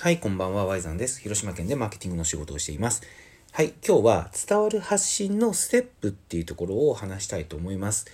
[0.00, 1.20] はい、こんばんは、ワイザンです。
[1.20, 3.02] 広島県でマーケティングの仕事をしています。
[3.52, 8.06] はい、今日は伝わる発信のステップっていうところを話したいと思います。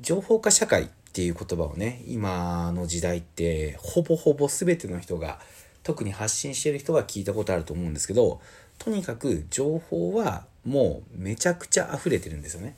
[0.00, 5.40] 情報化社会っていう言葉をね、今の時代ってほぼほぼ全ての人が、
[5.82, 8.40] 特に発信してる人は聞いたことあると思うんですけど、
[8.78, 12.76] とにかく情報はもうめちゃくちゃ溢れてるんですよね。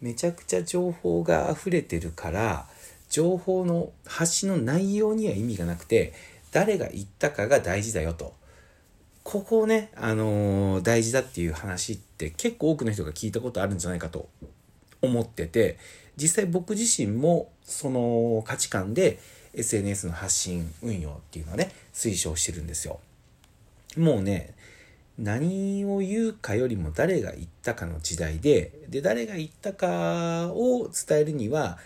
[0.00, 2.66] めちゃくちゃ情報が溢れてるから、
[3.08, 6.12] 情報の発信の内容には意味がなくて、
[6.50, 8.34] 誰が言ったかが大事だよと。
[9.22, 14.28] ここをね、あのー大事だっていう話って結構多くの人が聞いたことあるんじゃないかと
[15.02, 15.78] 思ってて、
[16.16, 19.18] 実際僕自身もその価値観で
[19.54, 23.00] SNS の発信運用っていうのはね、推奨してるんですよ。
[23.96, 24.54] もうね、
[25.18, 31.78] 何を言うかよりも誰が言ったかの時代で、で、誰が言ったかを伝えるには、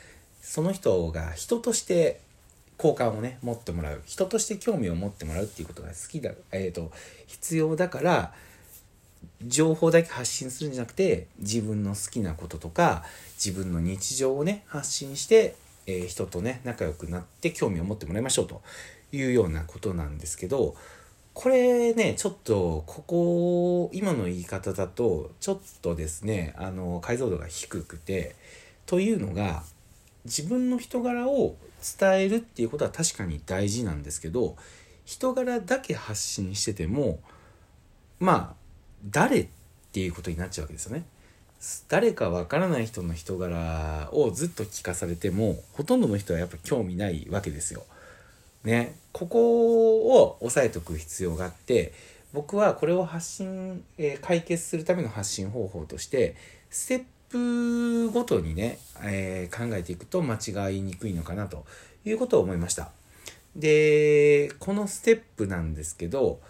[0.42, 2.20] その人が人として
[2.82, 4.02] 好感をね、持ってもらう。
[4.04, 6.90] 人として興味を持ってもらうっていうことが好きだ、えっ、と、
[7.28, 8.34] 必要だから、
[9.46, 13.04] 情報だけ発信するんじゃなくて、自分の好きなこととか、
[13.42, 15.54] 自分の日常をね、発信して、
[15.86, 18.62] えー人とね、仲良くなって興味を持ってもらいましょうと
[19.12, 20.74] いうようなことなんですけど、
[21.34, 28.34] これね、ちょっと、ここ、今の言い方だと、ちょっとですね、あの、解像度が低くて、
[28.86, 29.62] というのが、
[30.24, 31.56] 自分の人柄を
[31.98, 34.56] 伝えるっていうことは確かに大事なんですけど、
[35.04, 37.20] 人柄だけ発信してても、
[38.20, 38.54] まあ、
[39.10, 39.48] 誰っ
[39.92, 41.04] ていうことになっちゃうわけですよね。
[41.88, 47.84] 誰かわからない人の人柄をずっと聞かされても、ほとんどの人はやっぱ興味ないわけですよ。
[48.64, 51.92] ね、ここを押さえておく必要があって
[52.32, 56.36] 僕はこれを発信、えー解決するための発信方法として
[56.70, 61.64] ステップごとにね、えー考えていくと間違いにくいのかなと
[62.04, 62.90] いうことを思いました。
[63.56, 66.40] でこのステップなんですけど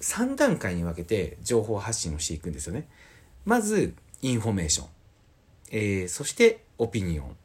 [0.00, 2.88] 3段階に分けて情報発信をしていくんですよね。
[3.44, 4.86] まずインフォメーション、
[5.72, 7.36] えーそしてオピニオン。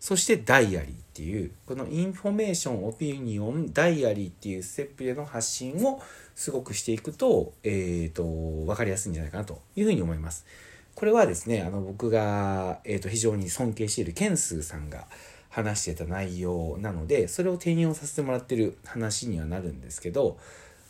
[0.00, 6.00] そしてダイアリーっていう、このインフォメーション、オピニオン、ダイアリーっていうステップでの発信を
[6.34, 10.46] すごくしていくと、えっ、と、わかりやすいんじゃないかなというふうに思います。
[10.94, 15.06] これはですね、あの、僕が、えっ、と、非常に尊敬しているケンスーさんが
[15.48, 20.38] 話してた内容なので、それを転用させてもらってる話にはなるんですけど、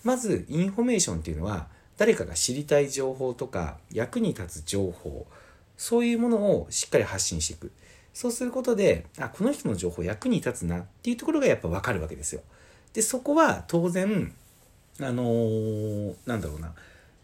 [0.02, 5.26] まず、インフォメーションっていうのは、誰かが知りたい情報とか、役に立つ情報、
[5.76, 7.72] そういうものをしっかり発信していく。
[8.12, 12.42] そうすることで、あ、この人の情報役に立つなっていうところがやっぱわかるわけですよ。
[12.92, 14.34] で、そこは当然、
[14.98, 16.74] あのーなんだろうな、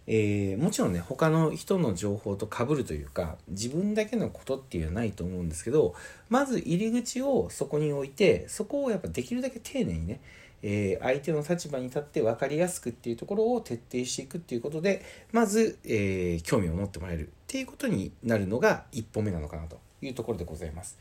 [0.08, 5.94] えーもちろんね、他の人の情報と被るというか、自分だけのことっていうのはないと思うんですけど、
[6.28, 10.20] まず入り口をそこに置いて、そこをやっぱできるだけ丁寧にね、
[10.62, 15.02] えー相手の立場に立って分かりやすくっていうところを徹底していくっていうことで、
[15.32, 20.98] まず、えー興味を持ってもらえるっていうことになるのが一歩目なのかなというところでございます。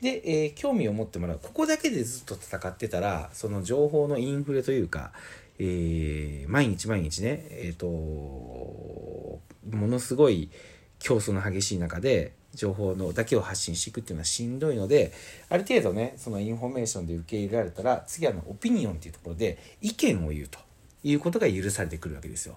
[0.00, 1.40] で、えー興味を持ってもらう。
[1.42, 5.12] ここだけでずっと戦ってたら、その情報のインフレというか、
[5.58, 10.50] えー毎日毎日ね、えっ、と、ものすごい
[10.98, 15.12] 競争の激しい中で、情報のだけを発信していくっていうのはしんどいので、
[15.48, 20.58] ある程度ね、そのインフォメーションで受け入れられたら、次はあのオピニオンっていうところで意見を言うと
[21.02, 22.56] いうことが許されてくるわけですよ。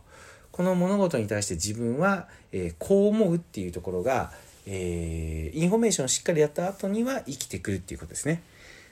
[0.52, 4.32] この物事に対して自分は、えーこう思うっていうところが、
[4.66, 8.44] えーインフォメーションをしっかりやった後には生きてくるっていうことですね。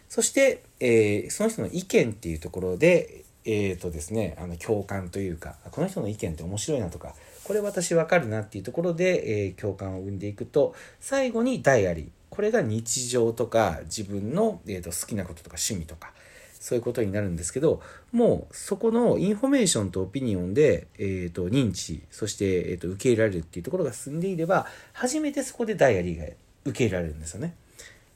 [0.09, 12.07] そして、えーその人の意見っていうところで、えーとですね、あの共感というか、この人の意見って面白いなとか、これ私わかるなっていうところで、えー共感を生んでいくと、最後にダイアリー。
[12.29, 16.11] これが日常とか自分の、えーと好きなこととか趣味とか、
[16.59, 26.25] そういうことになるんですけど、もうそこのインフォメーションとオピニオンで、えー、と認知、そして、えー、と受け入れられるっていうところが進んでいれば、初めてそこでダイアリーが
[26.65, 27.53] 受け入れられるんですよね。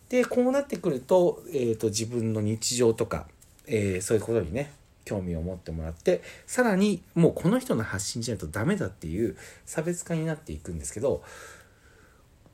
[0.09, 3.27] で、こうなってくると、えー、と自分の日常とか、
[3.67, 4.71] えーそういうことにね、
[5.09, 9.35] 興味を持ってもらって、さらにもうこの人の発信じゃないとダメだっていう
[9.65, 11.23] 差別化になっていくんですけど、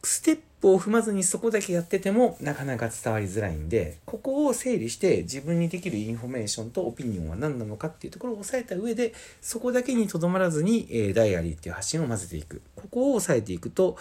[0.04, 12.62] ステップを踏まずにそこだけやっててもなかなか伝わりづらいんで、ここを整理して自分にできるインフォメーションとオピニオンは何なのかっていうところを押さえた上で、そこだけにとどまらずに、えーダイアリーっていう発信を混ぜていく。
[12.76, 13.98] ここを押さえていくと、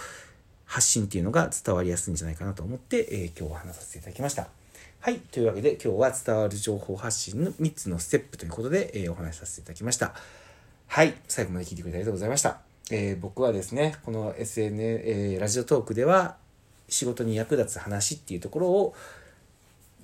[0.66, 4.63] 発信っていうのが伝わりやすいんじゃないかなと思って、えー今日は話させていただきました。
[5.04, 5.18] はい。
[5.18, 10.14] というわけで今日は伝わる情報発信の3つのステップということで、えーお話しさせていただきました。
[10.86, 11.12] はい。
[11.28, 12.60] 最後まで聞いてくれてありがとうございました。
[12.90, 16.38] えー僕はですね、この SN、えーラジオトークでは
[16.88, 18.94] 仕事に役立つ話っていうところを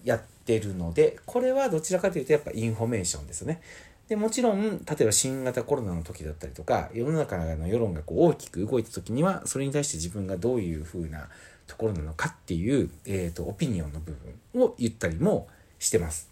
[0.05, 3.63] やってるので、これはどちらかというとやっぱインフォメーションですよね。
[4.11, 11.31] でもちろん例えば新型コロナの時だったりとか世の中の世論がこう大きく動いた時にはそれに対して自分がどういうふうな
[11.71, 14.13] ところなのかっていう、えーと、オピニオンの部
[14.53, 15.47] 分を言ったりも
[15.79, 16.29] してます。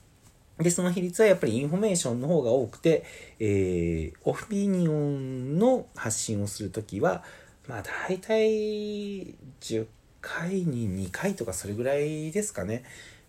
[0.58, 3.04] で、その比率はやっぱりインフォメーションの方が多くて、
[3.38, 7.22] えー、オピニオンの発信をするときは、
[7.68, 9.86] まあ大体10
[10.20, 12.82] 回に2回とかそれぐらいですかね。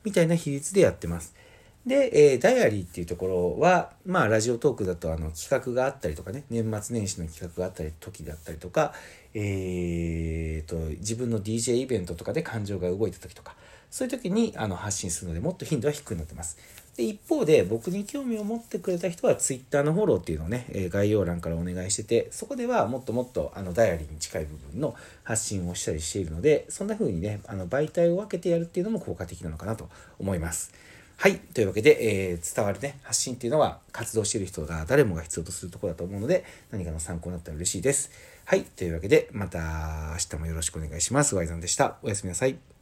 [0.03, 1.35] みたいな比率でやってます。
[1.85, 8.93] で、えー、ダイアリーっていうところは、まあ、ラジオトークだと、あの、企画があったりとかね、年末年始の企画があったり、時だったりとか、
[9.33, 13.55] えー、と、自分の DJ イベントとかで感情が動いた時とか、
[13.89, 16.57] そういう時に、あの、発信するので、もっと頻度は低くなってます。
[16.97, 29.89] で、一方で、僕に興味を持ってくれた人は、Twitter のフォローっていうのをね、え概要欄からお願いしてて、そこではもっともっと、あの、ダイアリーに近い部分の発信をしたりしているので、そんな風にね、あの、媒体を分けてやるっていうのも効果的なのかなと
[30.19, 30.73] 思います。
[31.21, 31.35] はい。
[31.35, 38.09] というわけで、えー、伝わるね、発信っていうのは活動している人が誰もが必要とするところだと思うので、何かの参考になったら嬉しいです。
[38.45, 38.63] はい。
[38.63, 41.35] というわけで、また明日もよろしくお願いします。
[41.35, 41.97] ワイザンでした。
[42.03, 42.78] おやすみなさい。